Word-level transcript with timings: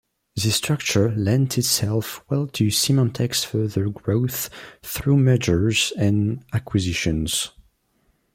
This 0.35 0.55
structure 0.55 1.11
lent 1.15 1.59
itself 1.59 2.23
well 2.27 2.47
to 2.47 2.69
Symantec's 2.69 3.43
further 3.43 3.87
growth 3.87 4.49
through 4.81 5.17
mergers 5.17 5.93
and 5.95 6.43
acquisitions. 6.53 7.51